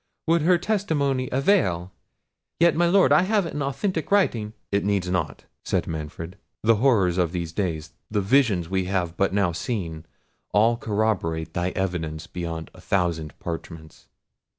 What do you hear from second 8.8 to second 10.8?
have but now seen, all